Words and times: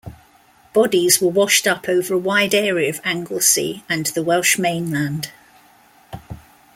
Bodies 0.73 1.21
were 1.21 1.29
washed 1.29 1.67
up 1.67 1.87
over 1.87 2.15
a 2.15 2.17
wide 2.17 2.55
area 2.55 2.89
of 2.89 2.99
Anglesey 3.03 3.83
and 3.87 4.07
the 4.07 4.23
Welsh 4.23 4.57
mainland. 4.57 5.31